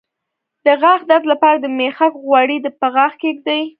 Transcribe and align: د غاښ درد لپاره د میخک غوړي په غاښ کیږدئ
د 0.65 0.67
غاښ 0.81 1.01
درد 1.09 1.25
لپاره 1.31 1.57
د 1.59 1.65
میخک 1.79 2.13
غوړي 2.25 2.57
په 2.81 2.87
غاښ 2.95 3.13
کیږدئ 3.23 3.61